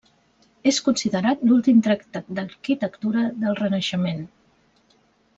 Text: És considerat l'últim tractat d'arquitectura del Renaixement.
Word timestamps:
És 0.69 0.77
considerat 0.85 1.43
l'últim 1.49 1.83
tractat 1.87 2.31
d'arquitectura 2.39 3.25
del 3.43 3.59
Renaixement. 3.63 4.23